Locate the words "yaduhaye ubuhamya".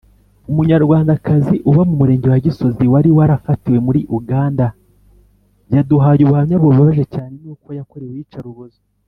5.73-6.55